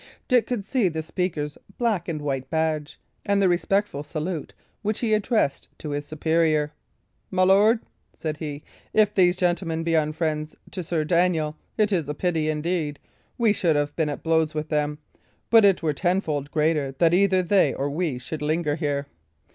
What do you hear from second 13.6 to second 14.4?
have been at